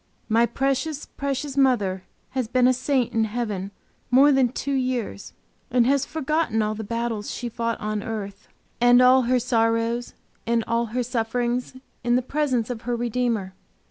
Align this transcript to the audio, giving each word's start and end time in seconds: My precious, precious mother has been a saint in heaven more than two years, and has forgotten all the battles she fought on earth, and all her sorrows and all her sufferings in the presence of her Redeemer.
My 0.29 0.47
precious, 0.47 1.05
precious 1.05 1.55
mother 1.55 2.05
has 2.31 2.47
been 2.47 2.67
a 2.67 2.73
saint 2.73 3.13
in 3.13 3.25
heaven 3.25 3.69
more 4.09 4.31
than 4.31 4.49
two 4.51 4.73
years, 4.73 5.33
and 5.69 5.85
has 5.85 6.07
forgotten 6.07 6.63
all 6.63 6.73
the 6.73 6.83
battles 6.83 7.29
she 7.29 7.49
fought 7.49 7.79
on 7.79 8.01
earth, 8.01 8.47
and 8.81 8.99
all 8.99 9.21
her 9.21 9.37
sorrows 9.39 10.15
and 10.47 10.63
all 10.65 10.87
her 10.87 11.03
sufferings 11.03 11.75
in 12.03 12.15
the 12.15 12.23
presence 12.23 12.71
of 12.71 12.81
her 12.81 12.95
Redeemer. 12.95 13.53